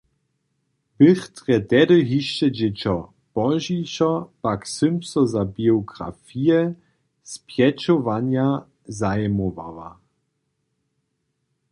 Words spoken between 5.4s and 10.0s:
biografije spjećowanja zajimowała.